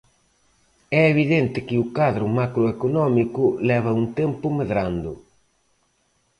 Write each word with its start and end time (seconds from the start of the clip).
É 0.99 1.01
evidente 1.13 1.59
que 1.67 1.75
o 1.83 1.89
cadro 1.97 2.25
macroeconómico 2.39 3.43
leva 3.69 3.97
un 4.01 4.05
tempo 4.19 4.45
medrando. 4.59 5.11